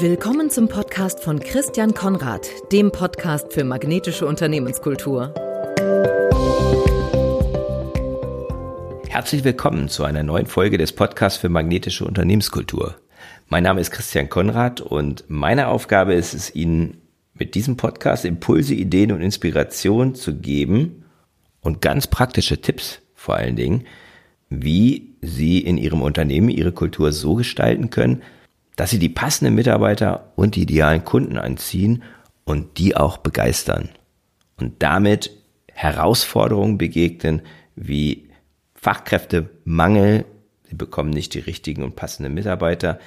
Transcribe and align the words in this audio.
Willkommen 0.00 0.48
zum 0.48 0.68
Podcast 0.68 1.24
von 1.24 1.40
Christian 1.40 1.92
Konrad, 1.92 2.48
dem 2.70 2.92
Podcast 2.92 3.52
für 3.52 3.64
magnetische 3.64 4.26
Unternehmenskultur. 4.26 5.34
Herzlich 9.08 9.42
willkommen 9.42 9.88
zu 9.88 10.04
einer 10.04 10.22
neuen 10.22 10.46
Folge 10.46 10.78
des 10.78 10.92
Podcasts 10.92 11.40
für 11.40 11.48
magnetische 11.48 12.04
Unternehmenskultur. 12.04 12.94
Mein 13.48 13.64
Name 13.64 13.80
ist 13.80 13.90
Christian 13.90 14.28
Konrad 14.28 14.80
und 14.80 15.24
meine 15.26 15.66
Aufgabe 15.66 16.14
ist 16.14 16.32
es, 16.32 16.54
Ihnen 16.54 16.98
mit 17.34 17.56
diesem 17.56 17.76
Podcast 17.76 18.24
Impulse, 18.24 18.74
Ideen 18.74 19.10
und 19.10 19.20
Inspiration 19.20 20.14
zu 20.14 20.36
geben 20.36 21.06
und 21.60 21.80
ganz 21.80 22.06
praktische 22.06 22.60
Tipps 22.60 23.00
vor 23.16 23.34
allen 23.34 23.56
Dingen, 23.56 23.84
wie 24.48 25.16
Sie 25.22 25.58
in 25.58 25.76
Ihrem 25.76 26.02
Unternehmen 26.02 26.50
Ihre 26.50 26.70
Kultur 26.70 27.10
so 27.10 27.34
gestalten 27.34 27.90
können, 27.90 28.22
dass 28.78 28.90
sie 28.90 29.00
die 29.00 29.08
passenden 29.08 29.56
Mitarbeiter 29.56 30.32
und 30.36 30.54
die 30.54 30.62
idealen 30.62 31.04
Kunden 31.04 31.36
anziehen 31.36 32.04
und 32.44 32.78
die 32.78 32.96
auch 32.96 33.16
begeistern 33.16 33.88
und 34.56 34.84
damit 34.84 35.32
Herausforderungen 35.72 36.78
begegnen 36.78 37.42
wie 37.74 38.30
Fachkräftemangel, 38.74 40.26
sie 40.68 40.76
bekommen 40.76 41.10
nicht 41.10 41.34
die 41.34 41.40
richtigen 41.40 41.82
und 41.82 41.96
passenden 41.96 42.34
Mitarbeiter, 42.34 43.00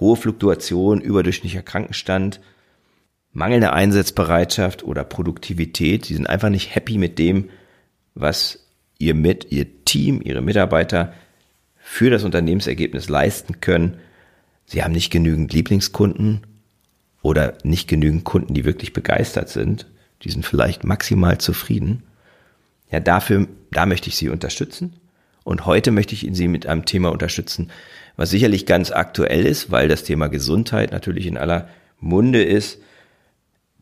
hohe 0.00 0.16
Fluktuation, 0.16 1.02
überdurchschnittlicher 1.02 1.62
Krankenstand, 1.62 2.40
mangelnde 3.30 3.74
Einsatzbereitschaft 3.74 4.84
oder 4.84 5.04
Produktivität, 5.04 6.06
sie 6.06 6.14
sind 6.14 6.30
einfach 6.30 6.48
nicht 6.48 6.74
happy 6.74 6.96
mit 6.96 7.18
dem, 7.18 7.50
was 8.14 8.70
ihr 8.98 9.12
mit, 9.12 9.52
ihr 9.52 9.84
Team, 9.84 10.22
ihre 10.24 10.40
Mitarbeiter 10.40 11.12
für 11.76 12.08
das 12.08 12.24
Unternehmensergebnis 12.24 13.10
leisten 13.10 13.60
können 13.60 13.98
Sie 14.66 14.82
haben 14.82 14.92
nicht 14.92 15.10
genügend 15.10 15.52
Lieblingskunden 15.52 16.46
oder 17.22 17.58
nicht 17.62 17.88
genügend 17.88 18.24
Kunden, 18.24 18.54
die 18.54 18.64
wirklich 18.64 18.92
begeistert 18.92 19.48
sind. 19.48 19.86
Die 20.22 20.30
sind 20.30 20.44
vielleicht 20.44 20.84
maximal 20.84 21.38
zufrieden. 21.38 22.02
Ja, 22.90 23.00
dafür, 23.00 23.48
da 23.70 23.86
möchte 23.86 24.08
ich 24.08 24.16
Sie 24.16 24.28
unterstützen. 24.28 24.94
Und 25.42 25.66
heute 25.66 25.90
möchte 25.90 26.14
ich 26.14 26.26
Sie 26.32 26.48
mit 26.48 26.66
einem 26.66 26.86
Thema 26.86 27.12
unterstützen, 27.12 27.70
was 28.16 28.30
sicherlich 28.30 28.66
ganz 28.66 28.90
aktuell 28.90 29.44
ist, 29.44 29.70
weil 29.70 29.88
das 29.88 30.04
Thema 30.04 30.28
Gesundheit 30.28 30.92
natürlich 30.92 31.26
in 31.26 31.36
aller 31.36 31.68
Munde 32.00 32.42
ist. 32.42 32.78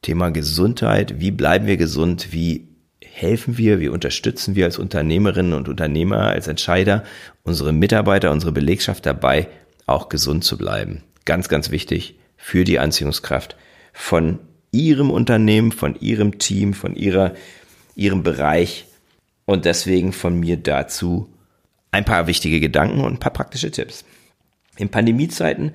Thema 0.01 0.31
Gesundheit, 0.31 1.21
wie 1.21 1.31
bleiben 1.31 1.67
wir 1.67 1.77
gesund, 1.77 2.33
wie 2.33 2.69
helfen 3.05 3.59
wir, 3.59 3.79
wie 3.79 3.89
unterstützen 3.89 4.57
wir 4.57 4.65
als 4.65 4.79
Unternehmerinnen 4.79 5.53
und 5.53 5.69
Unternehmer, 5.69 6.23
als 6.29 6.49
Entscheider 6.49 7.05
unsere 7.45 7.73
Mitarbeiter, 7.73 8.33
unsere 8.33 8.53
Belegschaft 8.53 9.07
dabei, 9.07 9.49
auch 9.93 10.09
gesund 10.09 10.45
zu 10.45 10.59
bleiben. 10.59 11.03
Ganz, 11.25 11.49
ganz 11.49 11.71
wichtig 11.71 12.17
für 12.37 12.65
die 12.65 12.79
Anziehungskraft 12.79 13.57
von 13.93 14.41
Ihrem 14.73 15.11
Unternehmen, 15.11 15.71
von 15.71 16.01
Ihrem 16.01 16.39
Team, 16.39 16.75
von 16.75 16.97
Ihrer, 16.97 17.35
Ihrem 17.95 18.23
Bereich. 18.23 18.87
Und 19.45 19.65
deswegen 19.65 20.13
von 20.13 20.39
mir 20.41 20.57
dazu 20.57 21.33
ein 21.91 22.05
paar 22.05 22.27
wichtige 22.27 22.59
Gedanken 22.59 23.01
und 23.01 23.15
ein 23.15 23.21
paar 23.21 23.33
praktische 23.33 23.71
Tipps. 23.71 24.05
In 24.77 24.89
Pandemiezeiten 24.89 25.75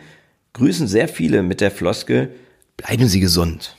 grüßen 0.54 0.88
sehr 0.88 1.08
viele 1.08 1.44
mit 1.44 1.62
der 1.62 1.72
Floskel, 1.72 2.34
bleiben 2.76 3.08
Sie 3.08 3.20
gesund. 3.20 3.76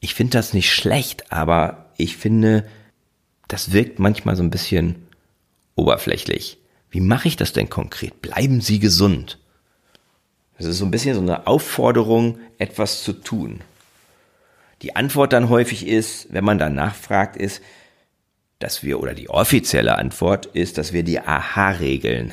Ich 0.00 0.14
finde 0.14 0.32
das 0.32 0.52
nicht 0.52 0.70
schlecht, 0.70 1.32
aber 1.32 1.90
ich 1.96 2.18
finde, 2.18 2.66
das 3.48 3.72
wirkt 3.72 3.98
manchmal 3.98 4.36
so 4.36 4.42
ein 4.42 4.50
bisschen 4.50 5.06
oberflächlich. 5.76 6.58
Wie 6.94 7.00
mache 7.00 7.26
ich 7.26 7.34
das 7.34 7.52
denn 7.52 7.68
konkret? 7.68 8.22
Bleiben 8.22 8.60
Sie 8.60 8.78
gesund. 8.78 9.40
Das 10.56 10.64
ist 10.68 10.78
so 10.78 10.84
ein 10.84 10.92
bisschen 10.92 11.16
so 11.16 11.20
eine 11.20 11.48
Aufforderung, 11.48 12.38
etwas 12.58 13.02
zu 13.02 13.14
tun. 13.14 13.62
Die 14.80 14.94
Antwort 14.94 15.32
dann 15.32 15.48
häufig 15.48 15.88
ist, 15.88 16.32
wenn 16.32 16.44
man 16.44 16.60
dann 16.60 16.76
nachfragt, 16.76 17.36
ist, 17.36 17.62
dass 18.60 18.84
wir, 18.84 19.00
oder 19.00 19.12
die 19.12 19.28
offizielle 19.28 19.98
Antwort 19.98 20.46
ist, 20.46 20.78
dass 20.78 20.92
wir 20.92 21.02
die 21.02 21.18
Aha-Regeln, 21.18 22.32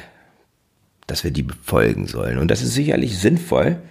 dass 1.08 1.24
wir 1.24 1.32
die 1.32 1.42
befolgen 1.42 2.06
sollen. 2.06 2.38
Und 2.38 2.52
das 2.52 2.62
ist 2.62 2.76
sicherlich 2.76 3.18
sinnvoll. 3.18 3.82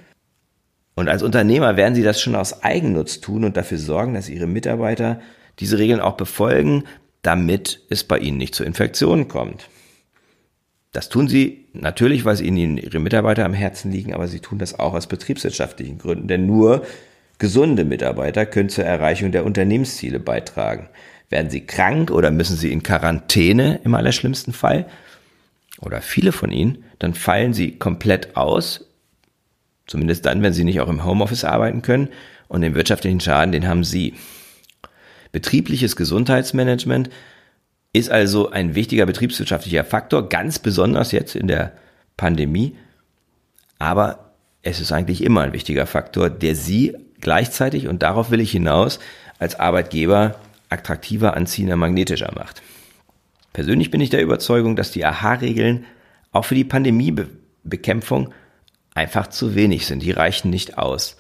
Und 0.95 1.09
als 1.09 1.25
Unternehmer 1.25 1.77
werden 1.77 1.97
Sie 1.97 2.05
das 2.05 2.21
schon 2.21 2.37
aus 2.37 2.63
Eigennutz 2.63 3.21
tun 3.21 3.43
und 3.43 3.57
dafür 3.57 3.79
sorgen, 3.79 4.15
dass 4.15 4.29
Ihre 4.29 4.47
Mitarbeiter 4.47 5.21
diese 5.59 5.79
Regeln 5.79 5.99
auch 5.99 6.17
befolgen, 6.17 6.85
damit 7.23 7.81
es 7.91 8.05
bei 8.05 8.19
Ihnen 8.19 8.39
nicht 8.39 8.55
zu 8.55 8.63
Infektionen 8.63 9.27
kommt. 9.27 9.69
Das 10.93 11.09
tun 11.09 11.29
sie 11.29 11.67
natürlich, 11.73 12.25
weil 12.25 12.37
sie 12.37 12.47
ihnen 12.47 12.77
ihre 12.77 12.99
Mitarbeiter 12.99 13.45
am 13.45 13.55
Herzen 13.55 13.93
liegen, 13.93 14.13
aber 14.13 14.27
sie 14.27 14.41
tun 14.41 14.59
das 14.59 14.79
auch 14.79 14.95
aus 14.95 15.07
betriebswirtschaftlichen 15.07 15.99
Gründen, 15.99 16.27
denn 16.27 16.47
nur 16.47 16.85
gesunde 17.39 17.85
Mitarbeiter 17.85 18.45
können 18.45 18.69
zur 18.69 18.85
Erreichung 18.85 19.31
der 19.33 19.45
Unternehmensziele 19.45 20.19
beitragen. 20.19 20.89
Werden 21.29 21.51
sie 21.51 21.65
krank 21.65 22.11
oder 22.11 22.31
müssen 22.33 22.57
sie 22.57 22.73
in 22.73 22.83
Quarantäne 22.83 23.81
im 23.85 23.95
allerschlimmsten 23.95 24.53
Fall, 24.53 24.87
oder 25.81 26.03
viele 26.03 26.33
von 26.33 26.51
ihnen, 26.51 26.85
dann 26.99 27.15
fallen 27.15 27.55
sie 27.55 27.79
komplett 27.79 28.37
aus, 28.37 28.87
zumindest 29.87 30.27
dann, 30.27 30.43
wenn 30.43 30.53
sie 30.53 30.65
nicht 30.65 30.81
auch 30.81 30.89
im 30.89 31.05
Homeoffice 31.05 31.45
arbeiten 31.45 31.83
können, 31.83 32.09
und 32.49 32.63
den 32.63 32.75
wirtschaftlichen 32.75 33.21
Schaden, 33.21 33.53
den 33.53 33.69
haben 33.69 33.85
sie. 33.85 34.15
Betriebliches 35.31 35.95
Gesundheitsmanagement 35.95 37.11
ist 37.93 38.11
also 38.11 38.51
ein 38.51 38.75
wichtiger 38.75 39.07
betriebswirtschaftlicher 39.07 39.85
Faktor, 39.85 40.29
ganz 40.29 40.59
besonders 40.59 41.13
jetzt 41.13 41.35
in 41.35 41.49
der 41.49 41.73
Pandemie. 42.17 42.77
Aber 43.79 44.33
es 44.63 44.81
ist 44.81 44.93
eigentlich 44.93 45.25
immer 45.25 45.43
ein 45.43 45.53
wichtiger 45.53 45.87
Faktor, 45.87 46.31
der 46.31 46.55
Sie 46.55 46.97
gleichzeitig, 47.21 47.89
und 47.89 48.03
darauf 48.03 48.31
will 48.31 48.41
ich 48.41 48.53
hinaus, 48.53 48.99
als 49.39 49.59
Arbeitgeber 49.59 50.37
attraktiver, 50.69 51.37
anziehender, 51.37 51.77
magnetischer 51.77 52.33
macht. 52.35 52.63
Persönlich 53.53 53.91
bin 53.91 54.01
ich 54.01 54.11
der 54.11 54.23
Überzeugung, 54.23 54.77
dass 54.77 54.93
die 54.93 55.05
AHA-Regeln 55.05 55.85
auch 56.31 56.45
für 56.45 56.55
die 56.55 56.65
Pandemiebekämpfung 56.65 58.33
einfach 58.95 59.27
zu 59.29 59.55
wenig 59.55 59.87
sind. 59.87 60.03
Die 60.03 60.13
reichen 60.13 60.51
nicht 60.51 60.79
aus. 60.79 61.17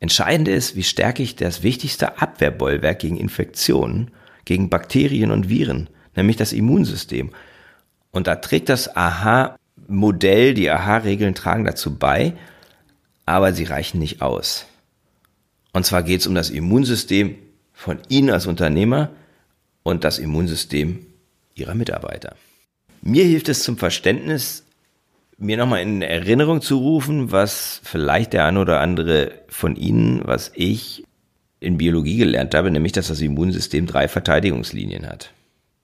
Entscheidend 0.00 0.48
ist, 0.48 0.76
wie 0.76 0.82
stärke 0.82 1.22
ich 1.22 1.36
das 1.36 1.62
wichtigste 1.62 2.20
Abwehrbollwerk 2.20 2.98
gegen 2.98 3.16
Infektionen, 3.16 4.10
gegen 4.44 4.70
Bakterien 4.70 5.30
und 5.30 5.48
Viren, 5.48 5.88
nämlich 6.16 6.36
das 6.36 6.52
Immunsystem. 6.52 7.30
Und 8.10 8.26
da 8.26 8.36
trägt 8.36 8.68
das 8.68 8.94
AHA-Modell, 8.94 10.54
die 10.54 10.70
AHA-Regeln 10.70 11.34
tragen 11.34 11.64
dazu 11.64 11.96
bei, 11.96 12.34
aber 13.26 13.52
sie 13.52 13.64
reichen 13.64 13.98
nicht 13.98 14.22
aus. 14.22 14.66
Und 15.72 15.84
zwar 15.84 16.02
geht 16.02 16.20
es 16.20 16.26
um 16.26 16.34
das 16.34 16.50
Immunsystem 16.50 17.36
von 17.72 17.98
Ihnen 18.08 18.30
als 18.30 18.46
Unternehmer 18.46 19.10
und 19.82 20.04
das 20.04 20.18
Immunsystem 20.18 21.04
Ihrer 21.54 21.74
Mitarbeiter. 21.74 22.36
Mir 23.02 23.24
hilft 23.24 23.48
es 23.48 23.64
zum 23.64 23.76
Verständnis, 23.76 24.64
mir 25.36 25.56
nochmal 25.56 25.82
in 25.82 26.00
Erinnerung 26.00 26.62
zu 26.62 26.78
rufen, 26.78 27.32
was 27.32 27.80
vielleicht 27.82 28.32
der 28.32 28.46
ein 28.46 28.56
oder 28.56 28.80
andere 28.80 29.32
von 29.48 29.76
Ihnen, 29.76 30.22
was 30.24 30.52
ich 30.54 31.03
in 31.64 31.78
Biologie 31.78 32.18
gelernt 32.18 32.54
habe, 32.54 32.70
nämlich 32.70 32.92
dass 32.92 33.08
das 33.08 33.20
Immunsystem 33.20 33.86
drei 33.86 34.08
Verteidigungslinien 34.08 35.06
hat. 35.06 35.30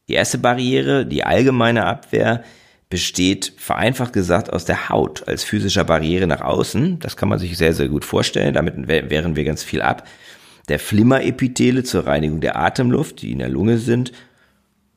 Die 0.09 0.15
erste 0.15 0.39
Barriere, 0.39 1.07
die 1.07 1.25
allgemeine 1.25 1.87
Abwehr, 1.87 2.43
besteht 2.89 3.53
vereinfacht 3.57 4.13
gesagt 4.13 4.53
aus 4.53 4.65
der 4.65 4.89
Haut 4.89 5.27
als 5.29 5.45
physischer 5.45 5.85
Barriere 5.85 6.27
nach 6.27 6.41
außen. 6.41 6.99
Das 6.99 7.17
kann 7.17 7.29
man 7.29 7.39
sich 7.39 7.57
sehr, 7.57 7.73
sehr 7.73 7.89
gut 7.89 8.05
vorstellen. 8.05 8.55
Damit 8.55 8.89
wehren 8.89 9.37
wir 9.37 9.45
ganz 9.45 9.63
viel 9.63 9.81
ab. 9.81 10.07
Der 10.69 10.81
Flimmerepithele 10.81 11.85
zur 11.85 12.07
Reinigung 12.07 12.41
der 12.41 12.57
Atemluft, 12.57 13.23
die 13.23 13.31
in 13.31 13.39
der 13.39 13.49
Lunge 13.49 13.79
sind. 13.79 14.13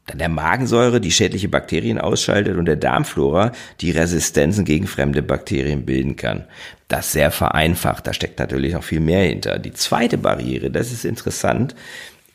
Dann 0.08 0.18
der 0.18 0.30
Magensäure, 0.30 1.00
die 1.00 1.12
schädliche 1.12 1.48
Bakterien 1.48 1.98
ausschaltet 1.98 2.58
und 2.58 2.66
der 2.66 2.76
Darmflora, 2.76 3.54
die 3.80 3.92
Resistenzen 3.92 4.66
gegen 4.66 4.88
fremde 4.88 5.22
Bakterien 5.22 5.86
bilden 5.86 6.18
kann. 6.18 6.44
Das 6.90 7.14
sehr 7.14 7.32
vereinfacht. 7.32 8.06
Da 8.06 8.14
steckt 8.14 8.40
natürlich 8.40 8.74
noch 8.74 8.84
viel 8.84 9.00
mehr 9.00 9.24
hinter. 9.24 9.60
Die 9.60 9.74
zweite 9.74 10.18
Barriere, 10.18 10.70
das 10.72 10.92
ist 10.92 11.06
interessant, 11.06 11.74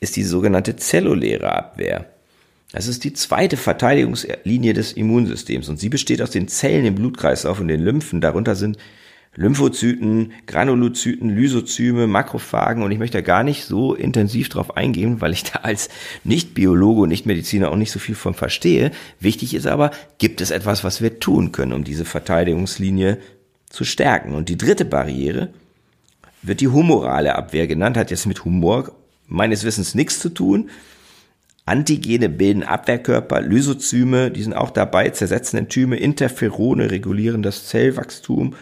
ist 0.01 0.17
die 0.17 0.23
sogenannte 0.23 0.77
zelluläre 0.77 1.53
Abwehr. 1.53 2.07
Das 2.73 2.87
ist 2.87 3.05
die 3.05 3.13
zweite 3.13 3.57
Verteidigungslinie 3.57 4.75
des 4.75 4.93
Immunsystems 4.93 5.69
und 5.69 5.81
sie 5.81 5.89
besteht 5.89 6.21
aus 6.21 6.31
den 6.31 6.49
Zellen 6.49 6.85
im 6.85 6.95
Blutkreislauf 6.95 7.61
und 7.61 7.69
den 7.69 7.81
Lymphen. 7.81 8.21
Darunter 8.21 8.55
sind 8.55 8.77
Lymphozyten, 9.39 10.33
Granulozyten, 10.47 11.31
Lysozyme, 11.31 12.09
Makrophagen 12.09 12.83
und 12.83 12.91
ich 12.91 12.99
möchte 12.99 13.19
da 13.19 13.23
gar 13.23 13.45
nicht 13.45 13.67
so 13.67 13.95
intensiv 13.95 14.49
drauf 14.49 14.77
eingehen, 14.77 15.21
weil 15.21 15.33
ich 15.33 15.45
da 15.45 15.61
als 15.61 15.91
Nicht-Biologe 16.25 17.03
und 17.03 17.11
Nicht-Mediziner 17.11 17.71
auch 17.71 17.77
nicht 17.77 17.93
so 17.93 18.01
viel 18.01 18.17
von 18.17 18.35
verstehe. 18.35 18.91
Wichtig 19.21 19.55
ist 19.55 19.69
aber, 19.69 19.93
gibt 20.19 20.41
es 20.41 20.51
etwas, 20.51 20.83
was 20.83 21.01
wir 21.01 21.21
tun 21.21 21.53
können, 21.53 21.73
um 21.73 21.85
diese 21.85 22.05
Verteidigungslinie 22.05 23.19
zu 23.71 23.85
stärken? 23.85 24.35
Und 24.35 24.49
die 24.49 24.59
dritte 24.59 24.85
Barriere 24.85 25.51
wird 26.43 26.61
die 26.61 26.67
humorale 26.67 27.37
Abwehr 27.37 27.69
genannt, 27.69 27.97
hat 27.97 28.11
jetzt 28.11 28.27
mit 28.27 28.45
Humor 28.45 28.91
meines 29.29 29.63
Wissens 29.63 29.95
nichts 29.95 30.19
zu 30.19 30.31
tun, 30.31 30.69
Antigene 31.65 32.29
bilden 32.29 32.65
Abwehrkörper, 32.65 33.41
Lysozyme, 33.41 34.33
die 34.33 34.43
sind 34.43 34.55
auch 34.55 34.71
dabei, 34.71 35.11
zersetzen 35.11 35.61
Enzyme, 35.61 35.97
Interferone 35.97 36.91
regulieren 36.91 37.43
das 37.43 37.67
Zellwachstum. 37.67 38.55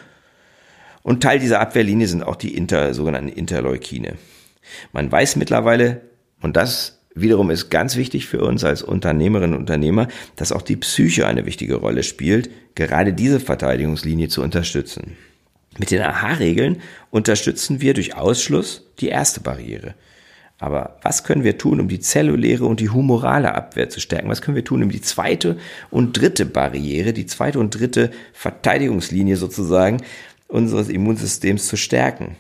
Und 1.07 1.23
Teil 1.23 1.39
dieser 1.39 1.61
Abwehrlinie 1.61 2.09
sind 2.09 2.25
auch 2.25 2.35
die 2.35 2.57
inter, 2.57 2.93
sogenannten 2.93 3.29
Interleukine. 3.29 4.17
Man 4.93 5.13
weiß 5.13 5.37
mittlerweile, 5.37 6.01
und 6.43 6.57
das 6.57 6.99
wiederum 7.15 7.51
ist 7.51 7.71
ganz 7.71 7.95
wichtig 7.95 8.27
für 8.27 8.41
uns 8.41 8.65
als 8.65 8.83
Unternehmerinnen 8.83 9.55
und 9.55 9.61
Unternehmer, 9.61 10.09
dass 10.35 10.51
auch 10.51 10.63
die 10.63 10.75
Psyche 10.75 11.29
eine 11.29 11.47
wichtige 11.47 11.77
Rolle 11.77 12.03
spielt, 12.03 12.51
gerade 12.75 13.13
diese 13.13 13.39
Verteidigungslinie 13.39 14.27
zu 14.27 14.43
unterstützen. 14.43 15.17
Mit 15.79 15.93
den 15.93 16.03
AHA-Regeln 16.03 16.79
unterstützen 17.11 17.81
wir 17.81 17.95
durch 17.95 18.17
Ausschluss 18.17 18.91
die 18.99 19.07
erste 19.07 19.39
Barriere. 19.39 19.95
Aber 20.59 20.99
was 21.03 21.23
können 21.23 21.45
wir 21.45 21.57
tun, 21.57 21.79
um 21.79 21.87
die 21.87 22.01
zelluläre 22.01 22.65
und 22.65 22.81
die 22.81 22.91
humorale 22.91 23.55
Abwehr 23.55 23.89
zu 23.91 24.01
stärken? 24.01 24.29
Was 24.29 24.43
können 24.43 24.57
wir 24.57 24.65
tun, 24.65 24.83
um 24.83 24.91
die 24.91 25.03
zweite 25.03 25.57
und 25.89 26.21
dritte 26.21 26.47
Barriere, 26.47 27.13
die 27.13 27.27
zweite 27.27 27.61
und 27.61 27.79
dritte 27.79 28.11
Verteidigungslinie 28.33 29.37
sozusagen 29.37 29.99
unseres 30.49 30.89
Immunsystems 30.89 31.67
zu 31.67 31.77
stärken? 31.77 32.37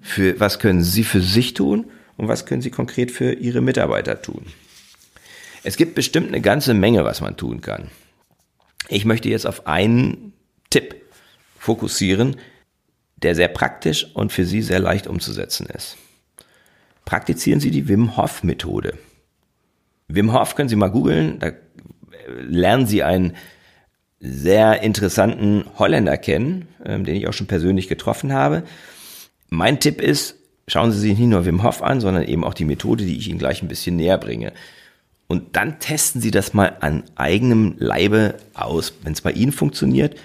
Für 0.00 0.38
was 0.40 0.58
können 0.58 0.82
Sie 0.82 1.04
für 1.04 1.20
sich 1.20 1.54
tun 1.54 1.90
und 2.16 2.28
was 2.28 2.46
können 2.46 2.62
Sie 2.62 2.70
konkret 2.70 3.10
für 3.10 3.32
Ihre 3.34 3.60
Mitarbeiter 3.60 4.22
tun? 4.22 4.46
Es 5.62 5.76
gibt 5.76 5.94
bestimmt 5.94 6.28
eine 6.28 6.40
ganze 6.40 6.72
Menge, 6.72 7.04
was 7.04 7.20
man 7.20 7.36
tun 7.36 7.60
kann. 7.60 7.88
Ich 8.88 9.04
möchte 9.04 9.28
jetzt 9.28 9.46
auf 9.46 9.66
einen 9.66 10.32
Tipp 10.70 10.96
fokussieren, 11.58 12.36
der 13.16 13.34
sehr 13.34 13.48
praktisch 13.48 14.06
und 14.14 14.32
für 14.32 14.46
Sie 14.46 14.62
sehr 14.62 14.80
leicht 14.80 15.06
umzusetzen 15.06 15.66
ist 15.66 15.98
praktizieren 17.10 17.58
Sie 17.58 17.72
die 17.72 17.88
Wim 17.88 18.16
Hof 18.16 18.44
Methode. 18.44 18.96
Wim 20.06 20.32
Hof 20.32 20.54
können 20.54 20.68
Sie 20.68 20.76
mal 20.76 20.92
googeln, 20.92 21.40
da 21.40 21.50
lernen 22.38 22.86
Sie 22.86 23.02
einen 23.02 23.36
sehr 24.20 24.82
interessanten 24.82 25.64
Holländer 25.78 26.18
kennen, 26.18 26.68
ähm, 26.84 27.04
den 27.04 27.16
ich 27.16 27.26
auch 27.26 27.32
schon 27.32 27.46
persönlich 27.46 27.88
getroffen 27.88 28.32
habe. 28.32 28.62
Mein 29.48 29.80
Tipp 29.80 30.00
ist, 30.00 30.36
schauen 30.68 30.92
Sie 30.92 31.00
sich 31.00 31.18
nicht 31.18 31.28
nur 31.28 31.46
Wim 31.46 31.62
Hof 31.62 31.82
an, 31.82 32.00
sondern 32.00 32.24
eben 32.24 32.44
auch 32.44 32.54
die 32.54 32.66
Methode, 32.66 33.04
die 33.04 33.16
ich 33.16 33.28
Ihnen 33.28 33.38
gleich 33.38 33.62
ein 33.62 33.68
bisschen 33.68 33.96
näher 33.96 34.18
bringe. 34.18 34.52
Und 35.26 35.56
dann 35.56 35.78
testen 35.78 36.20
Sie 36.20 36.30
das 36.30 36.54
mal 36.54 36.76
an 36.80 37.04
eigenem 37.14 37.76
Leibe 37.78 38.34
aus. 38.52 38.92
Wenn 39.02 39.14
es 39.14 39.22
bei 39.22 39.32
Ihnen 39.32 39.52
funktioniert, 39.52 40.16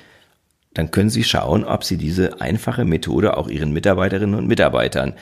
dann 0.74 0.92
können 0.92 1.10
Sie 1.10 1.24
schauen, 1.24 1.64
ob 1.64 1.84
Sie 1.84 1.98
diese 1.98 2.42
einfache 2.42 2.84
Methode 2.86 3.38
auch 3.38 3.48
Ihren 3.48 3.72
Mitarbeiterinnen 3.72 4.36
und 4.36 4.48
Mitarbeitern 4.48 5.14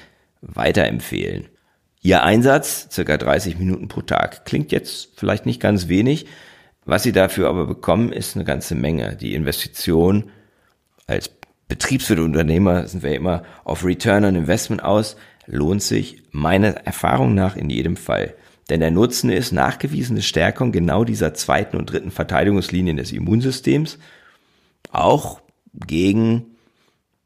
weiterempfehlen. 0.42 1.48
Ihr 2.02 2.24
Einsatz, 2.24 2.90
circa 2.92 3.18
30 3.18 3.60
Minuten 3.60 3.88
pro 3.88 4.02
Tag. 4.02 4.46
Klingt 4.46 4.72
jetzt 4.72 5.10
vielleicht 5.16 5.46
nicht 5.46 5.62
ganz 5.62 5.88
wenig. 5.88 6.25
Was 6.86 7.04
Sie 7.04 7.12
dafür 7.12 7.50
aber 7.50 7.66
bekommen, 7.66 8.12
ist 8.12 8.36
eine 8.36 8.46
ganze 8.46 8.76
Menge. 8.76 9.16
Die 9.16 9.36
Investition 9.36 10.30
als 11.08 11.30
Betriebswirt 11.68 12.20
Unternehmer 12.20 12.88
sind 12.88 13.04
wir 13.04 13.16
immer 13.16 13.44
auf 13.64 13.86
Return 13.86 14.26
on 14.26 14.36
Investment 14.36 14.84
aus, 14.84 15.16
lohnt 15.48 15.82
sich 15.82 16.24
meiner 16.32 16.70
Erfahrung 16.86 17.34
nach 17.34 17.56
in 17.56 17.70
jedem 17.70 17.96
Fall. 17.96 18.36
Denn 18.70 18.80
der 18.80 18.92
Nutzen 18.92 19.30
ist 19.30 19.52
nachgewiesene 19.52 20.22
Stärkung 20.22 20.72
genau 20.72 21.04
dieser 21.04 21.34
zweiten 21.34 21.78
und 21.78 21.92
dritten 21.92 22.12
Verteidigungslinien 22.12 22.98
des 22.98 23.12
Immunsystems, 23.12 23.98
auch 24.92 25.42
gegen 25.74 26.46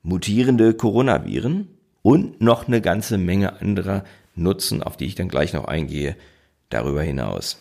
mutierende 0.02 0.74
Coronaviren 0.74 1.68
und 2.02 2.42
noch 2.42 2.68
eine 2.68 2.82
ganze 2.82 3.18
Menge 3.18 3.60
anderer 3.60 4.04
Nutzen, 4.36 4.82
auf 4.82 4.98
die 4.98 5.06
ich 5.06 5.16
dann 5.16 5.30
gleich 5.30 5.54
noch 5.54 5.66
eingehe, 5.66 6.16
darüber 6.70 7.02
hinaus. 7.02 7.60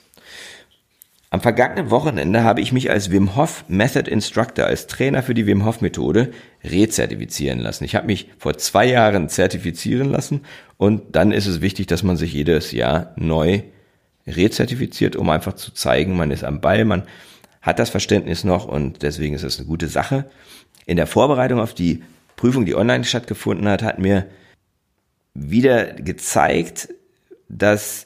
Am 1.37 1.43
vergangenen 1.43 1.91
Wochenende 1.91 2.45
habe 2.45 2.63
ich 2.63 2.73
mich 2.73 2.91
als 2.91 3.11
Wim 3.11 3.37
Hof 3.37 3.67
Method 3.69 4.11
Instructor, 4.11 4.65
als 4.65 4.87
Trainer 4.87 5.23
für 5.23 5.35
die 5.35 5.47
Wim 5.47 5.67
Hof 5.67 5.83
Methode, 5.83 6.33
rezertifizieren 6.65 7.59
lassen. 7.59 7.85
Ich 7.85 7.95
habe 7.95 8.07
mich 8.07 8.31
vor 8.39 8.57
zwei 8.57 8.87
Jahren 8.87 9.29
zertifizieren 9.29 10.09
lassen 10.09 10.47
und 10.79 11.15
dann 11.15 11.33
ist 11.33 11.45
es 11.45 11.61
wichtig, 11.61 11.89
dass 11.89 12.03
man 12.03 12.17
sich 12.17 12.33
jedes 12.33 12.73
Jahr 12.73 13.13
neu 13.17 13.61
rezertifiziert, 14.27 15.15
um 15.15 15.29
einfach 15.29 15.53
zu 15.53 15.75
zeigen, 15.75 16.17
man 16.17 16.31
ist 16.31 16.43
am 16.43 16.63
Ball, 16.63 16.87
man 16.87 17.03
hat 17.61 17.81
das 17.81 17.91
Verständnis 17.91 18.43
noch 18.43 18.67
und 18.67 19.03
deswegen 19.03 19.35
ist 19.35 19.43
es 19.43 19.59
eine 19.59 19.67
gute 19.67 19.89
Sache. 19.89 20.31
In 20.87 20.97
der 20.97 21.07
Vorbereitung 21.07 21.61
auf 21.61 21.75
die 21.75 22.03
Prüfung, 22.37 22.65
die 22.65 22.77
online 22.77 23.05
stattgefunden 23.05 23.69
hat, 23.69 23.83
hat 23.83 23.99
mir 23.99 24.25
wieder 25.35 25.85
gezeigt, 25.93 26.89
dass 27.51 28.06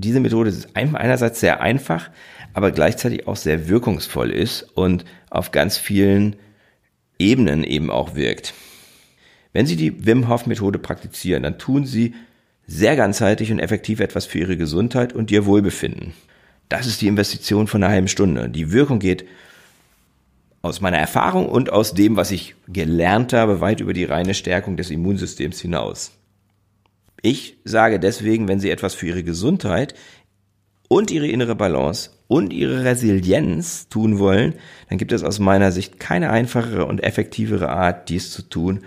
diese 0.00 0.20
Methode 0.20 0.52
einerseits 0.74 1.40
sehr 1.40 1.60
einfach, 1.60 2.10
aber 2.54 2.70
gleichzeitig 2.70 3.26
auch 3.26 3.36
sehr 3.36 3.68
wirkungsvoll 3.68 4.30
ist 4.30 4.62
und 4.62 5.04
auf 5.30 5.52
ganz 5.52 5.76
vielen 5.76 6.36
Ebenen 7.18 7.64
eben 7.64 7.90
auch 7.90 8.14
wirkt. 8.14 8.54
Wenn 9.52 9.66
Sie 9.66 9.76
die 9.76 10.06
Wim 10.06 10.28
Hof 10.28 10.46
Methode 10.46 10.78
praktizieren, 10.78 11.42
dann 11.42 11.58
tun 11.58 11.84
Sie 11.84 12.14
sehr 12.66 12.96
ganzheitlich 12.96 13.50
und 13.50 13.58
effektiv 13.58 14.00
etwas 14.00 14.26
für 14.26 14.38
Ihre 14.38 14.56
Gesundheit 14.56 15.12
und 15.12 15.30
Ihr 15.30 15.46
Wohlbefinden. 15.46 16.12
Das 16.68 16.86
ist 16.86 17.00
die 17.00 17.08
Investition 17.08 17.66
von 17.66 17.82
einer 17.82 17.92
halben 17.92 18.08
Stunde. 18.08 18.48
Die 18.48 18.72
Wirkung 18.72 18.98
geht 18.98 19.24
aus 20.60 20.80
meiner 20.80 20.98
Erfahrung 20.98 21.48
und 21.48 21.72
aus 21.72 21.94
dem, 21.94 22.16
was 22.16 22.30
ich 22.30 22.54
gelernt 22.68 23.32
habe, 23.32 23.60
weit 23.60 23.80
über 23.80 23.94
die 23.94 24.04
reine 24.04 24.34
Stärkung 24.34 24.76
des 24.76 24.90
Immunsystems 24.90 25.60
hinaus. 25.60 26.17
Ich 27.22 27.56
sage 27.64 27.98
deswegen, 27.98 28.48
wenn 28.48 28.60
Sie 28.60 28.70
etwas 28.70 28.94
für 28.94 29.06
Ihre 29.06 29.24
Gesundheit 29.24 29.94
und 30.88 31.10
Ihre 31.10 31.26
innere 31.26 31.54
Balance 31.54 32.10
und 32.28 32.52
Ihre 32.52 32.84
Resilienz 32.84 33.88
tun 33.88 34.18
wollen, 34.18 34.54
dann 34.88 34.98
gibt 34.98 35.12
es 35.12 35.24
aus 35.24 35.38
meiner 35.38 35.72
Sicht 35.72 35.98
keine 35.98 36.30
einfachere 36.30 36.86
und 36.86 37.02
effektivere 37.02 37.70
Art, 37.70 38.08
dies 38.08 38.30
zu 38.30 38.42
tun, 38.42 38.84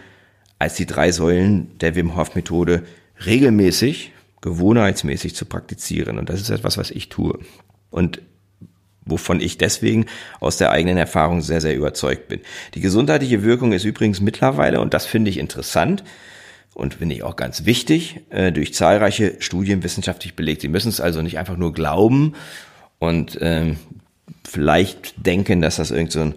als 0.60 0.76
die 0.76 0.86
drei 0.86 1.12
Säulen 1.12 1.78
der 1.80 1.96
Wim 1.96 2.16
Hof 2.16 2.36
Methode 2.36 2.84
regelmäßig, 3.26 4.14
gewohnheitsmäßig 4.42 5.36
zu 5.36 5.46
praktizieren. 5.46 6.18
Und 6.18 6.30
das 6.30 6.40
ist 6.40 6.50
etwas, 6.50 6.78
was 6.78 6.92
ich 6.92 7.10
tue. 7.10 7.40
Und 7.90 8.22
wovon 9.04 9.42
ich 9.42 9.58
deswegen 9.58 10.06
aus 10.40 10.58
der 10.58 10.72
eigenen 10.72 10.98
Erfahrung 10.98 11.42
sehr, 11.42 11.62
sehr 11.62 11.76
überzeugt 11.76 12.28
bin. 12.28 12.42
Die 12.76 12.82
gesundheitliche 12.82 13.44
Wirkung 13.44 13.74
ist 13.74 13.84
übrigens 13.84 14.22
mittlerweile, 14.22 14.80
und 14.80 14.94
das 14.94 15.06
finde 15.06 15.30
ich 15.32 15.38
interessant, 15.38 16.04
und 16.74 16.96
finde 16.96 17.16
ich 17.16 17.24
auch 17.24 17.36
ganz 17.36 17.66
wichtig, 17.66 18.22
äh, 18.30 18.52
durch 18.52 18.74
zahlreiche 18.74 19.36
Studien 19.40 19.84
wissenschaftlich 19.84 20.36
belegt. 20.36 20.62
Sie 20.62 20.68
müssen 20.68 20.90
es 20.90 21.02
also 21.02 21.22
nicht 21.22 21.38
einfach 21.38 21.58
nur 21.58 21.74
glauben 21.74 22.34
und 23.00 23.38
ähm, 23.42 23.78
vielleicht 24.48 25.26
denken, 25.26 25.62
dass 25.62 25.78
das 25.78 25.92
irgend 25.92 26.12
so 26.12 26.22
ein 26.22 26.36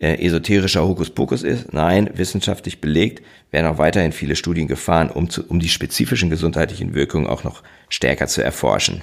äh, 0.00 0.24
esoterischer 0.24 0.86
Hokuspokus 0.86 1.42
ist. 1.42 1.72
Nein, 1.72 2.10
wissenschaftlich 2.14 2.80
belegt, 2.80 3.22
werden 3.50 3.66
auch 3.66 3.78
weiterhin 3.78 4.12
viele 4.12 4.36
Studien 4.36 4.68
gefahren, 4.68 5.10
um, 5.10 5.30
zu, 5.30 5.44
um 5.46 5.60
die 5.60 5.68
spezifischen 5.68 6.30
gesundheitlichen 6.30 6.94
Wirkungen 6.94 7.26
auch 7.26 7.44
noch 7.44 7.62
stärker 7.88 8.26
zu 8.26 8.42
erforschen. 8.42 9.02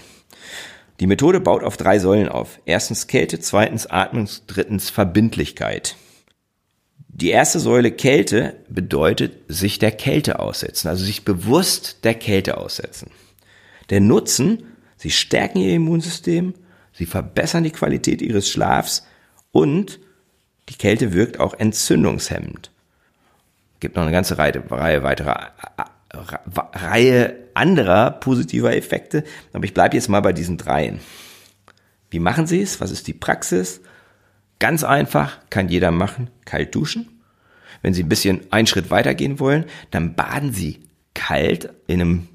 Die 1.00 1.08
Methode 1.08 1.40
baut 1.40 1.64
auf 1.64 1.78
drei 1.78 1.98
Säulen 1.98 2.30
auf. 2.30 2.60
Erstens 2.66 3.08
Kälte, 3.08 3.40
zweitens 3.40 3.88
Atmung, 3.88 4.30
drittens 4.46 4.90
Verbindlichkeit. 4.90 5.96
Die 7.14 7.30
erste 7.30 7.60
Säule 7.60 7.92
Kälte 7.92 8.56
bedeutet 8.70 9.34
sich 9.48 9.80
der 9.80 9.92
Kälte 9.92 10.40
aussetzen, 10.40 10.88
also 10.88 11.04
sich 11.04 11.26
bewusst 11.26 12.04
der 12.04 12.14
Kälte 12.14 12.58
aussetzen. 12.58 13.12
Der 13.90 14.00
Nutzen, 14.00 14.64
sie 14.96 15.12
stärken 15.12 15.60
ihr 15.60 15.76
Immunsystem, 15.76 16.54
sie 16.94 17.06
verbessern 17.06 17.66
die 17.66 17.72
Qualität 17.72 18.22
ihres 18.22 18.50
Schlafs 18.50 19.06
und 19.52 20.00
die 20.70 20.76
Kälte 20.76 21.12
wirkt 21.12 21.40
auch 21.40 21.54
entzündungshemmend. 21.54 22.72
Gibt 23.82 23.98
noch 23.98 24.04
eine 24.04 24.12
ganze 24.14 24.38
Reihe, 24.38 24.64
Reihe 24.70 25.04
weiterer 25.04 25.52
Reihe 26.74 27.36
anderer 27.54 28.12
positiver 28.12 28.76
Effekte, 28.76 29.24
aber 29.52 29.66
ich 29.66 29.74
bleibe 29.74 29.96
jetzt 29.96 30.08
mal 30.08 30.22
bei 30.22 30.34
diesen 30.34 30.58
dreien. 30.58 31.00
Wie 32.10 32.20
machen 32.20 32.48
Sie 32.48 32.62
es? 32.62 32.80
Was 32.80 32.92
ist 32.92 33.08
die 33.08 33.14
Praxis? 33.14 33.82
Ganz 34.62 34.84
einfach, 34.84 35.40
kann 35.50 35.70
jeder 35.70 35.90
machen, 35.90 36.30
kalt 36.46 36.76
duschen. 36.76 37.10
Wenn 37.82 37.96
Sie 37.96 38.04
ein 38.04 38.10
bisschen 38.10 38.42
einen 38.52 38.68
Schritt 38.68 38.92
weitergehen 38.92 39.40
wollen, 39.40 39.66
dann 39.90 40.14
baden 40.14 40.54
Sie 40.54 40.82
kalt 41.16 41.74
in 41.88 42.00
einem 42.00 42.28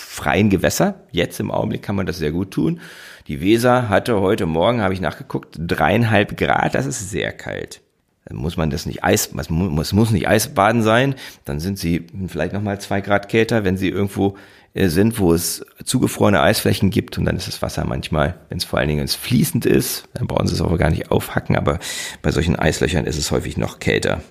freien 0.00 0.48
Gewässer. 0.48 1.02
Jetzt 1.12 1.40
im 1.40 1.50
Augenblick 1.50 1.82
kann 1.82 1.94
man 1.94 2.06
das 2.06 2.16
sehr 2.16 2.32
gut 2.32 2.52
tun. 2.52 2.80
Die 3.28 3.42
Weser 3.42 3.90
hatte 3.90 4.18
heute 4.22 4.46
Morgen, 4.46 4.80
habe 4.80 4.94
ich 4.94 5.02
nachgeguckt, 5.02 5.56
dreieinhalb 5.58 6.38
Grad. 6.38 6.74
Das 6.74 6.86
ist 6.86 7.10
sehr 7.10 7.32
kalt. 7.32 7.82
Dann 8.24 8.38
muss 8.38 8.56
man 8.56 8.70
das 8.70 8.86
nicht 8.86 9.04
Eis, 9.04 9.28
es 9.38 9.50
muss, 9.50 10.10
nicht 10.10 10.26
Eisbaden 10.26 10.80
sein. 10.80 11.14
Dann 11.44 11.60
sind 11.60 11.78
Sie 11.78 12.06
vielleicht 12.28 12.54
nochmal 12.54 12.80
zwei 12.80 13.02
Grad 13.02 13.28
kälter, 13.28 13.62
wenn 13.64 13.76
Sie 13.76 13.90
irgendwo 13.90 14.38
sind, 14.74 15.20
wo 15.20 15.32
es 15.32 15.64
zugefrorene 15.84 16.40
Eisflächen 16.40 16.90
gibt 16.90 17.16
und 17.16 17.24
dann 17.24 17.36
ist 17.36 17.46
das 17.46 17.62
Wasser 17.62 17.84
manchmal, 17.84 18.40
wenn 18.48 18.58
es 18.58 18.64
vor 18.64 18.80
allen 18.80 18.88
Dingen 18.88 19.06
fließend 19.06 19.66
ist, 19.66 20.08
dann 20.14 20.26
brauchen 20.26 20.48
Sie 20.48 20.54
es 20.54 20.60
auch 20.60 20.76
gar 20.76 20.90
nicht 20.90 21.12
aufhacken, 21.12 21.56
aber 21.56 21.78
bei 22.22 22.32
solchen 22.32 22.56
Eislöchern 22.56 23.06
ist 23.06 23.16
es 23.16 23.30
häufig 23.30 23.56
noch 23.56 23.78
kälter. 23.78 24.22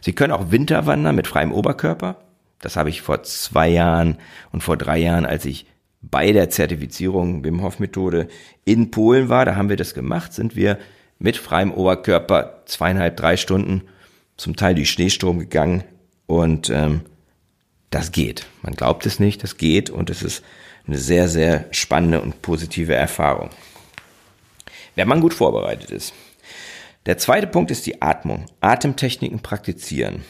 Sie 0.00 0.12
können 0.12 0.32
auch 0.32 0.50
Winterwandern 0.50 1.14
mit 1.14 1.28
freiem 1.28 1.52
Oberkörper. 1.52 2.16
Das 2.60 2.76
habe 2.76 2.90
ich 2.90 3.02
vor 3.02 3.22
zwei 3.22 3.68
Jahren 3.68 4.18
und 4.50 4.62
vor 4.62 4.76
drei 4.76 4.98
Jahren, 4.98 5.24
als 5.24 5.44
ich 5.44 5.66
bei 6.02 6.32
der 6.32 6.50
Zertifizierung 6.50 7.44
Wim 7.44 7.62
Hof 7.62 7.78
Methode 7.78 8.28
in 8.64 8.90
Polen 8.90 9.28
war, 9.28 9.44
da 9.44 9.56
haben 9.56 9.68
wir 9.68 9.76
das 9.76 9.94
gemacht, 9.94 10.32
sind 10.32 10.56
wir 10.56 10.78
mit 11.18 11.36
freiem 11.36 11.72
Oberkörper 11.72 12.62
zweieinhalb, 12.66 13.16
drei 13.16 13.36
Stunden 13.36 13.82
zum 14.36 14.56
Teil 14.56 14.74
durch 14.74 14.90
Schneesturm 14.90 15.38
gegangen 15.38 15.84
Und 16.26 16.70
ähm, 16.70 17.02
das 17.90 18.12
geht. 18.12 18.46
Man 18.62 18.74
glaubt 18.74 19.06
es 19.06 19.20
nicht, 19.20 19.42
das 19.42 19.56
geht 19.56 19.90
und 19.90 20.10
es 20.10 20.22
ist 20.22 20.42
eine 20.86 20.98
sehr, 20.98 21.28
sehr 21.28 21.66
spannende 21.70 22.20
und 22.20 22.42
positive 22.42 22.94
Erfahrung. 22.94 23.50
Wenn 24.94 25.08
man 25.08 25.20
gut 25.20 25.34
vorbereitet 25.34 25.90
ist. 25.90 26.12
Der 27.06 27.18
zweite 27.18 27.46
Punkt 27.46 27.70
ist 27.70 27.86
die 27.86 28.02
Atmung. 28.02 28.46
Atemtechniken 28.60 29.40
praktizieren. 29.40 30.24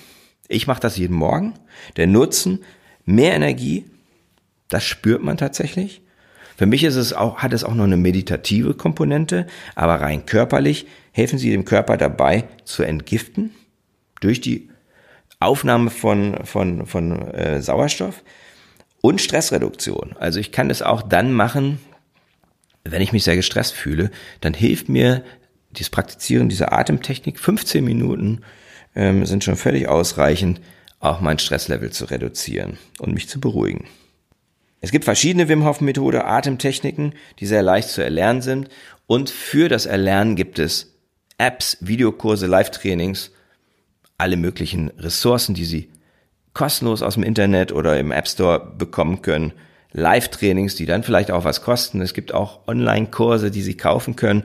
Ich 0.49 0.67
mache 0.67 0.81
das 0.81 0.97
jeden 0.97 1.17
Morgen. 1.17 1.55
Der 1.97 2.07
Nutzen, 2.07 2.65
mehr 3.05 3.35
Energie, 3.35 3.87
das 4.69 4.85
spürt 4.85 5.23
man 5.23 5.37
tatsächlich. 5.37 6.03
Für 6.57 6.67
mich 6.67 6.85
ist 6.85 6.97
es 6.97 7.13
auch, 7.13 7.39
hat 7.39 7.53
es 7.53 7.65
auch 7.65 7.75
noch 7.75 7.85
eine 7.85 7.97
meditative 7.97 8.75
Komponente, 8.75 9.47
aber 9.75 10.01
rein 10.01 10.25
körperlich 10.27 10.87
helfen 11.13 11.39
sie 11.39 11.51
dem 11.51 11.65
Körper 11.65 11.97
dabei 11.97 12.45
zu 12.65 12.83
entgiften 12.83 13.55
durch 14.21 14.41
die 14.41 14.71
Aufnahme 15.41 15.91
von, 15.91 16.45
von, 16.45 16.87
von 16.87 17.29
äh, 17.33 17.61
Sauerstoff 17.61 18.23
und 19.01 19.21
Stressreduktion. 19.21 20.17
Also 20.19 20.41
ich 20.41 20.53
kann 20.53 20.69
das 20.69 20.83
auch 20.83 21.03
dann 21.03 21.33
machen, 21.33 21.79
wenn 22.85 23.03
ich 23.03 23.13
mich 23.13 23.25
sehr 23.25 23.37
gestresst 23.37 23.75
fühle, 23.75 24.11
dann 24.41 24.55
hilft 24.55 24.89
mir 24.89 25.25
das 25.73 25.91
Praktizieren 25.91 26.49
dieser 26.49 26.73
Atemtechnik 26.73 27.39
15 27.39 27.85
Minuten 27.85 28.41
ähm, 28.95 29.27
sind 29.27 29.45
schon 29.45 29.57
völlig 29.57 29.89
ausreichend, 29.89 30.61
auch 31.01 31.21
mein 31.21 31.39
Stresslevel 31.39 31.91
zu 31.91 32.07
reduzieren 32.07 32.79
und 32.99 33.13
mich 33.13 33.29
zu 33.29 33.41
beruhigen. 33.41 33.87
Es 34.81 34.91
gibt 34.91 35.05
verschiedene 35.05 35.49
Wim 35.49 35.65
Hof 35.65 35.81
Methode, 35.81 36.25
Atemtechniken, 36.25 37.15
die 37.39 37.47
sehr 37.47 37.63
leicht 37.63 37.89
zu 37.89 38.03
erlernen 38.03 38.41
sind 38.41 38.69
und 39.07 39.31
für 39.31 39.69
das 39.69 39.87
Erlernen 39.87 40.37
gibt 40.37 40.59
es 40.59 40.95
Apps, 41.39 41.77
Videokurse, 41.81 42.47
Live-Trainings, 42.47 43.33
alle 44.19 44.37
möglichen 44.37 44.91
Ressourcen, 44.99 45.55
die 45.55 45.65
Sie 45.65 45.91
kostenlos 46.55 47.03
aus 47.03 47.15
dem 47.15 47.23
Internet 47.23 47.73
oder 47.73 47.99
im 47.99 48.13
App 48.13 48.29
Store 48.29 48.75
bekommen 48.79 49.23
können. 49.23 49.53
Live-Trainings, 49.93 50.75
die 50.75 50.87
dann 50.87 51.03
vielleicht 51.03 51.31
auch 51.31 51.45
was 51.45 51.63
kosten. 51.63 52.01
Es 52.01 52.15
gibt 52.15 52.35
auch 52.35 52.67
Online-Kurse, 52.67 53.51
die 53.51 53.63
Sie 53.63 53.77
kaufen 53.77 54.17
können 54.17 54.45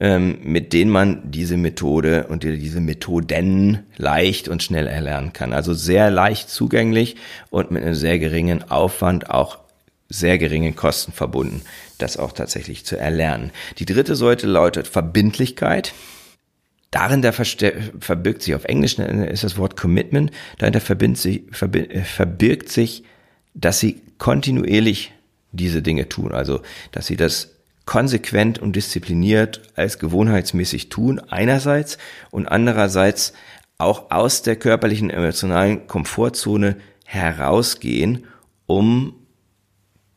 ähm, 0.00 0.38
mit 0.42 0.72
denen 0.72 0.90
man 0.90 1.30
diese 1.30 1.56
Methode 1.56 2.26
und 2.26 2.42
diese 2.42 2.80
Methoden 2.80 3.86
leicht 3.96 4.48
und 4.48 4.62
schnell 4.62 4.86
erlernen 4.86 5.32
kann. 5.32 5.52
Also 5.52 5.72
sehr 5.72 6.10
leicht 6.10 6.50
zugänglich 6.50 7.16
und 7.50 7.70
mit 7.70 7.82
einem 7.82 7.94
sehr 7.94 8.18
geringen 8.18 8.70
Aufwand, 8.70 9.30
auch 9.30 9.58
sehr 10.08 10.38
geringen 10.38 10.76
Kosten 10.76 11.12
verbunden, 11.12 11.62
das 11.98 12.16
auch 12.16 12.32
tatsächlich 12.32 12.84
zu 12.84 12.96
erlernen. 12.98 13.50
Die 13.78 13.86
dritte 13.86 14.16
Säule 14.16 14.46
lautet 14.46 14.88
Verbindlichkeit. 14.88 15.94
Darin 16.94 17.22
der 17.22 17.32
verbirgt 17.32 18.42
sich 18.42 18.54
auf 18.54 18.66
Englisch 18.66 19.00
ist 19.00 19.42
das 19.42 19.58
Wort 19.58 19.76
Commitment. 19.76 20.30
Dahinter 20.58 20.80
sich, 21.16 21.42
verbirgt 21.50 22.68
sich, 22.68 23.02
dass 23.52 23.80
sie 23.80 24.00
kontinuierlich 24.18 25.12
diese 25.50 25.82
Dinge 25.82 26.08
tun. 26.08 26.30
Also, 26.30 26.60
dass 26.92 27.06
sie 27.06 27.16
das 27.16 27.50
konsequent 27.84 28.60
und 28.60 28.76
diszipliniert 28.76 29.60
als 29.74 29.98
gewohnheitsmäßig 29.98 30.88
tun, 30.88 31.18
einerseits 31.18 31.98
und 32.30 32.46
andererseits 32.46 33.32
auch 33.76 34.12
aus 34.12 34.42
der 34.42 34.54
körperlichen 34.54 35.10
emotionalen 35.10 35.88
Komfortzone 35.88 36.76
herausgehen, 37.04 38.26
um 38.66 39.16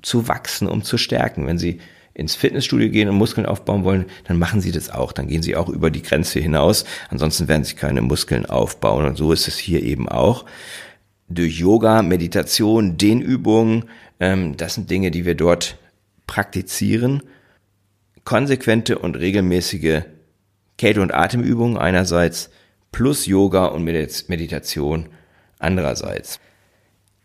zu 0.04 0.28
wachsen, 0.28 0.68
um 0.68 0.84
zu 0.84 1.00
stärken. 1.00 1.48
Wenn 1.48 1.58
Sie 1.58 1.80
ins 2.18 2.36
Fitnessstudio 2.36 2.90
gehen 2.90 3.10
und 3.10 3.16
Muskeln 3.16 3.46
aufbauen 3.46 3.84
wollen, 3.84 4.06
dann 4.24 4.40
machen 4.40 4.60
Sie 4.60 4.72
das 4.72 4.90
auch. 4.90 5.12
Dann 5.12 5.28
gehen 5.28 5.44
Sie 5.44 5.56
auch 5.56 5.70
über 5.70 5.92
die 5.92 6.02
Grenze 6.02 6.40
hinaus. 6.40 6.84
Ansonsten 7.10 7.48
werden 7.48 7.64
Sie 7.64 7.76
keine 7.76 8.02
Muskeln 8.02 8.48
aufbauen. 8.48 9.06
Und 9.06 9.18
so 9.18 9.32
ist 9.32 9.48
es 9.48 9.60
hier 9.60 9.84
eben 9.84 10.10
auch. 10.10 10.46
Durch 11.30 11.60
Yoga, 11.60 12.02
Meditation, 12.02 12.98
Dehnübungen, 12.98 13.86
ähm, 14.20 14.58
das 14.58 14.74
sind 14.74 14.90
Dinge, 14.90 15.12
die 15.12 15.26
wir 15.26 15.36
dort 15.36 15.78
praktizieren 16.26 17.22
konsequente 18.26 18.98
und 18.98 19.16
regelmäßige 19.16 20.02
Kälte- 20.78 21.02
und 21.02 21.14
Atemübungen 21.14 21.78
einerseits 21.78 22.50
plus 22.92 23.28
Yoga 23.28 23.68
und 23.68 23.84
Meditation 23.84 25.08
andererseits. 25.60 26.40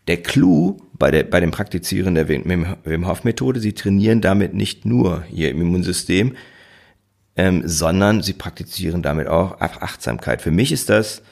Der 0.07 0.17
Clou 0.17 0.77
bei, 0.93 1.11
der, 1.11 1.23
bei 1.23 1.39
dem 1.39 1.51
Praktizieren 1.51 2.15
der 2.15 2.27
Wim 2.27 3.07
Hof 3.07 3.23
Methode, 3.23 3.59
sie 3.59 3.73
trainieren 3.73 4.21
damit 4.21 4.53
nicht 4.53 4.85
nur 4.85 5.23
ihr 5.31 5.49
Immunsystem, 5.49 6.35
ähm, 7.35 7.63
sondern 7.65 8.21
sie 8.21 8.33
praktizieren 8.33 9.01
damit 9.01 9.27
auch 9.27 9.59
Achtsamkeit. 9.59 10.41
Für 10.41 10.51
mich 10.51 10.71
ist 10.71 10.89
das 10.89 11.23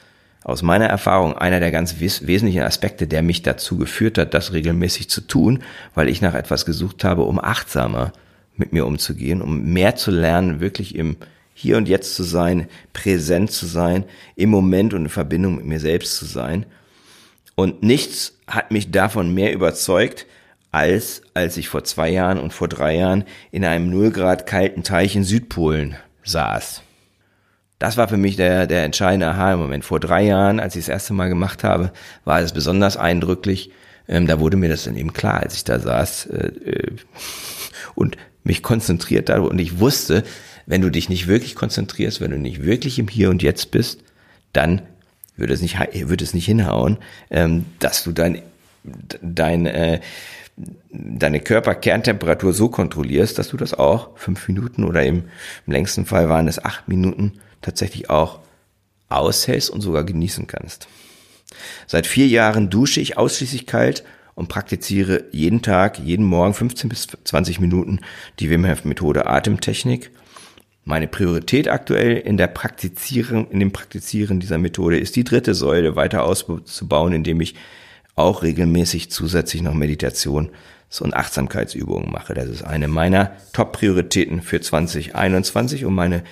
aus 0.44 0.62
meiner 0.62 0.86
Erfahrung 0.86 1.36
einer 1.36 1.60
der 1.60 1.70
ganz 1.70 2.00
wes 2.00 2.26
wesentlichen 2.26 2.62
Aspekte, 2.62 3.06
der 3.06 3.22
mich 3.22 3.42
dazu 3.42 3.76
geführt 3.76 4.18
hat, 4.18 4.34
das 4.34 4.52
regelmäßig 4.52 5.08
zu 5.08 5.20
tun, 5.20 5.62
weil 5.94 6.08
ich 6.08 6.20
nach 6.20 6.34
etwas 6.34 6.66
gesucht 6.66 7.04
habe, 7.04 7.22
um 7.22 7.38
achtsamer 7.38 8.12
mit 8.56 8.72
mir 8.72 8.86
umzugehen, 8.86 9.40
um 9.40 9.72
mehr 9.72 9.96
zu 9.96 10.10
lernen, 10.10 10.60
wirklich 10.60 10.94
im 10.94 11.16
Hier 11.54 11.76
und 11.76 11.88
Jetzt 11.88 12.14
zu 12.14 12.24
sein, 12.24 12.66
präsent 12.92 13.52
zu 13.52 13.66
sein, 13.66 14.04
im 14.34 14.50
Moment 14.50 14.94
und 14.94 15.02
in 15.02 15.08
Verbindung 15.08 15.56
mit 15.56 15.66
mir 15.66 15.80
selbst 15.80 16.16
zu 16.16 16.24
sein. 16.24 16.66
Und 17.54 17.82
nichts 17.82 18.38
hat 18.46 18.70
mich 18.70 18.90
davon 18.90 19.32
mehr 19.34 19.52
überzeugt, 19.52 20.26
als 20.70 21.22
als 21.34 21.56
ich 21.56 21.68
vor 21.68 21.84
zwei 21.84 22.08
Jahren 22.08 22.38
und 22.38 22.52
vor 22.52 22.68
drei 22.68 22.96
Jahren 22.96 23.24
in 23.50 23.64
einem 23.64 23.90
null 23.90 24.10
Grad 24.10 24.46
kalten 24.46 24.82
Teich 24.82 25.14
in 25.14 25.24
Südpolen 25.24 25.96
saß. 26.24 26.82
Das 27.78 27.96
war 27.96 28.08
für 28.08 28.16
mich 28.16 28.36
der, 28.36 28.66
der 28.66 28.84
entscheidende 28.84 29.26
Aha-Moment. 29.26 29.84
Vor 29.84 30.00
drei 30.00 30.22
Jahren, 30.22 30.60
als 30.60 30.76
ich 30.76 30.84
das 30.84 30.88
erste 30.88 31.14
Mal 31.14 31.28
gemacht 31.28 31.64
habe, 31.64 31.92
war 32.24 32.40
es 32.40 32.52
besonders 32.52 32.96
eindrücklich. 32.96 33.70
Ähm, 34.08 34.26
da 34.26 34.38
wurde 34.40 34.56
mir 34.56 34.68
das 34.68 34.84
dann 34.84 34.96
eben 34.96 35.12
klar, 35.12 35.40
als 35.40 35.54
ich 35.54 35.64
da 35.64 35.78
saß 35.78 36.26
äh, 36.26 36.46
äh 36.46 36.92
und 37.94 38.16
mich 38.44 38.62
konzentriert 38.62 39.28
da 39.28 39.40
und 39.40 39.58
ich 39.58 39.78
wusste, 39.78 40.22
wenn 40.66 40.80
du 40.80 40.90
dich 40.90 41.08
nicht 41.08 41.26
wirklich 41.26 41.54
konzentrierst, 41.54 42.20
wenn 42.20 42.30
du 42.30 42.38
nicht 42.38 42.64
wirklich 42.64 42.98
im 42.98 43.08
Hier 43.08 43.30
und 43.30 43.42
Jetzt 43.42 43.70
bist, 43.72 44.00
dann 44.52 44.82
würde 45.42 45.54
es 45.54 45.60
nicht, 45.60 45.76
würde 46.08 46.24
es 46.24 46.34
nicht 46.34 46.46
hinhauen, 46.46 46.98
ähm, 47.28 47.66
dass 47.80 48.04
du 48.04 48.12
dein, 48.12 48.42
dein, 49.20 49.66
äh, 49.66 50.00
deine 50.92 51.40
Körperkerntemperatur 51.40 52.52
so 52.52 52.68
kontrollierst, 52.68 53.38
dass 53.38 53.48
du 53.48 53.56
das 53.56 53.74
auch 53.74 54.16
fünf 54.16 54.46
Minuten 54.46 54.84
oder 54.84 55.02
im, 55.02 55.24
im 55.66 55.72
längsten 55.72 56.06
Fall 56.06 56.28
waren 56.28 56.46
es 56.46 56.64
acht 56.64 56.86
Minuten 56.86 57.40
tatsächlich 57.60 58.08
auch 58.08 58.38
aushältst 59.08 59.68
und 59.68 59.80
sogar 59.80 60.04
genießen 60.04 60.46
kannst. 60.46 60.86
Seit 61.88 62.06
vier 62.06 62.28
Jahren 62.28 62.70
dusche 62.70 63.00
ich 63.00 63.18
ausschließlich 63.18 63.66
kalt 63.66 64.04
und 64.34 64.48
praktiziere 64.48 65.24
jeden 65.32 65.60
Tag, 65.60 65.98
jeden 65.98 66.24
Morgen 66.24 66.54
15 66.54 66.88
bis 66.88 67.08
20 67.24 67.58
Minuten 67.58 67.98
die 68.38 68.48
Wim 68.48 68.66
Hof 68.68 68.84
Methode 68.84 69.26
Atemtechnik. 69.26 70.12
Meine 70.84 71.06
Priorität 71.06 71.68
aktuell 71.68 72.16
in 72.16 72.36
der 72.36 72.48
Praktizieren, 72.48 73.48
in 73.50 73.60
dem 73.60 73.70
Praktizieren 73.72 74.40
dieser 74.40 74.58
Methode 74.58 74.98
ist 74.98 75.14
die 75.14 75.24
dritte 75.24 75.54
Säule 75.54 75.94
weiter 75.94 76.24
auszubauen, 76.24 77.12
indem 77.12 77.40
ich 77.40 77.54
auch 78.16 78.42
regelmäßig 78.42 79.10
zusätzlich 79.10 79.62
noch 79.62 79.74
Meditation 79.74 80.50
und 81.00 81.14
Achtsamkeitsübungen 81.14 82.10
mache. 82.10 82.34
Das 82.34 82.48
ist 82.48 82.62
eine 82.62 82.88
meiner 82.88 83.32
Top-Prioritäten 83.52 84.42
für 84.42 84.60
2021, 84.60 85.84
um 85.84 85.94
meine 85.94 86.24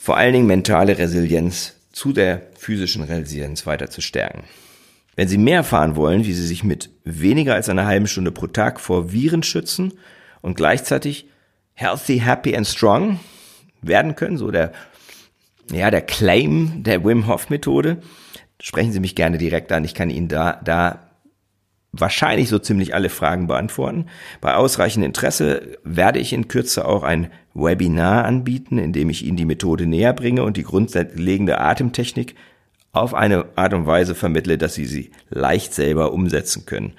vor 0.00 0.16
allen 0.16 0.32
Dingen 0.32 0.46
mentale 0.46 0.98
Resilienz 0.98 1.76
zu 1.92 2.12
der 2.12 2.42
physischen 2.56 3.02
Resilienz 3.02 3.66
weiter 3.66 3.90
zu 3.90 4.00
stärken. 4.00 4.44
Wenn 5.14 5.28
Sie 5.28 5.38
mehr 5.38 5.58
erfahren 5.58 5.94
wollen, 5.94 6.24
wie 6.24 6.32
Sie 6.32 6.46
sich 6.46 6.64
mit 6.64 6.90
weniger 7.04 7.54
als 7.54 7.68
einer 7.68 7.86
halben 7.86 8.06
Stunde 8.06 8.32
pro 8.32 8.46
Tag 8.46 8.80
vor 8.80 9.12
Viren 9.12 9.42
schützen 9.42 9.92
und 10.40 10.56
gleichzeitig 10.56 11.28
healthy, 11.74 12.20
happy 12.20 12.56
and 12.56 12.66
strong 12.66 13.20
werden 13.82 14.14
können, 14.14 14.36
so 14.36 14.50
der, 14.50 14.72
ja, 15.70 15.90
der 15.90 16.02
Claim 16.02 16.82
der 16.82 17.04
Wim 17.04 17.26
Hof 17.26 17.50
Methode, 17.50 17.98
sprechen 18.60 18.92
Sie 18.92 19.00
mich 19.00 19.14
gerne 19.14 19.38
direkt 19.38 19.70
an. 19.72 19.84
Ich 19.84 19.94
kann 19.94 20.10
Ihnen 20.10 20.28
da, 20.28 20.60
da 20.64 21.08
wahrscheinlich 21.92 22.48
so 22.48 22.58
ziemlich 22.58 22.94
alle 22.94 23.08
Fragen 23.08 23.46
beantworten. 23.46 24.06
Bei 24.40 24.54
ausreichendem 24.54 25.08
Interesse 25.08 25.78
werde 25.84 26.18
ich 26.18 26.32
in 26.32 26.48
Kürze 26.48 26.84
auch 26.84 27.02
ein 27.02 27.30
Webinar 27.54 28.24
anbieten, 28.24 28.78
in 28.78 28.92
dem 28.92 29.10
ich 29.10 29.24
Ihnen 29.24 29.36
die 29.36 29.44
Methode 29.44 29.86
näher 29.86 30.12
bringe 30.12 30.42
und 30.42 30.56
die 30.56 30.64
grundlegende 30.64 31.58
Atemtechnik 31.60 32.34
auf 32.92 33.14
eine 33.14 33.46
Art 33.56 33.74
und 33.74 33.86
Weise 33.86 34.14
vermittle, 34.14 34.58
dass 34.58 34.74
Sie 34.74 34.86
sie 34.86 35.10
leicht 35.30 35.74
selber 35.74 36.12
umsetzen 36.12 36.66
können. 36.66 36.94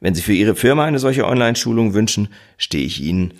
Wenn 0.00 0.14
Sie 0.14 0.22
für 0.22 0.32
Ihre 0.32 0.54
Firma 0.54 0.84
eine 0.84 0.98
solche 0.98 1.26
Online-Schulung 1.26 1.94
wünschen, 1.94 2.28
stehe 2.56 2.84
ich 2.84 3.02
Ihnen 3.02 3.34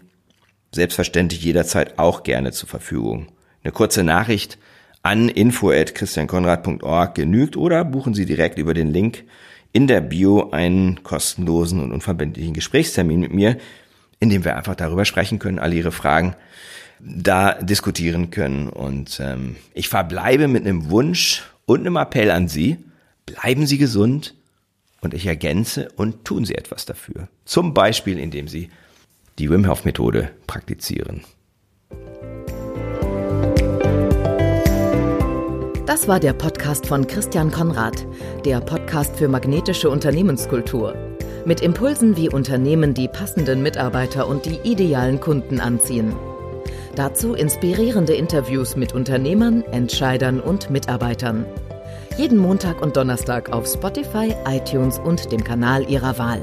selbstverständlich 0.73 1.43
jederzeit 1.43 1.99
auch 1.99 2.23
gerne 2.23 2.53
zur 2.53 2.69
Verfügung. 2.69 3.29
Eine 3.63 3.73
kurze 3.73 4.05
Nachricht 4.05 4.59
an 5.03 5.29
info@christiankonrad.org 5.29 7.15
genügt 7.15 7.57
oder 7.57 7.85
buchen 7.85 8.15
Sie 8.15 8.27
direkt 8.27 8.59
über 8.59 8.75
den 8.75 8.93
Link 8.93 9.25
in 9.73 9.87
der 9.87 10.01
Bio 10.01 10.51
einen 10.51 11.03
kostenlosen 11.03 11.81
und 11.81 11.93
unverbindlichen 11.93 12.55
Gesprächstermin 12.55 13.21
mit 13.21 13.33
mir, 13.33 13.59
in 14.21 14.31
dem 14.31 14.45
wir 14.45 14.57
einfach 14.57 14.75
darüber 14.75 15.05
sprechen 15.05 15.39
können, 15.39 15.59
alle 15.59 15.77
Ihre 15.77 15.93
Fragen 15.93 16.35
da 17.01 17.55
diskutieren 17.55 18.31
können. 18.31 18.69
Und 18.69 19.21
ähm, 19.21 19.57
ich 19.75 19.89
verbleibe 19.89 20.49
mit 20.49 20.67
einem 20.67 20.91
Wunsch 20.91 21.45
und 21.67 21.81
einem 21.81 21.97
Appell 21.97 22.31
an 22.31 22.49
Sie. 22.49 22.79
bleiben 23.27 23.67
Sie 23.67 23.79
gesund 23.79 24.35
und 25.01 25.15
ich 25.15 25.27
ergänze 25.27 25.91
und 25.97 26.25
tun 26.25 26.45
Sie 26.45 26.55
etwas 26.55 26.87
dafür. 26.87 27.29
Zum 27.45 27.75
Beispiel, 27.75 28.19
indem 28.19 28.49
Sie 28.49 28.71
die 29.39 29.49
Wim 29.51 29.69
Hof 29.69 29.85
Methode 29.85 30.31
praktizieren. 30.47 31.23
Das 35.87 36.07
war 36.07 36.21
der 36.21 36.33
Podcast 36.33 36.87
von 36.87 37.07
Christian 37.07 37.51
Konrad, 37.51 38.07
der 38.45 38.61
Podcast 38.61 39.17
für 39.17 39.29
magnetische 39.29 39.89
Unternehmenskultur. 39.89 40.95
Mit 41.47 41.61
Impulsen, 41.61 42.17
wie 42.17 42.29
Unternehmen 42.29 42.95
die 42.95 43.09
passenden 43.09 43.63
Mitarbeiter 43.63 44.29
und 44.29 44.45
die 44.45 44.59
idealen 44.65 45.19
Kunden 45.21 45.61
anziehen. 45.61 46.15
Dazu 46.95 47.35
inspirierende 47.35 48.15
Interviews 48.15 48.77
mit 48.77 48.93
Unternehmern, 48.93 49.63
Entscheidern 49.71 50.41
und 50.41 50.69
Mitarbeitern. 50.69 51.47
Jeden 52.17 52.39
Montag 52.39 52.83
und 52.83 52.97
Donnerstag 52.97 53.53
auf 53.53 53.67
Spotify, 53.67 54.35
iTunes 54.47 54.99
und 54.99 55.31
dem 55.31 55.45
Kanal 55.45 55.89
Ihrer 55.89 56.19
Wahl. 56.19 56.43